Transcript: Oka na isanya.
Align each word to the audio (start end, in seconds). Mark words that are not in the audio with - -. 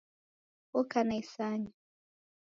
Oka 0.79 0.99
na 1.07 1.15
isanya. 1.21 1.73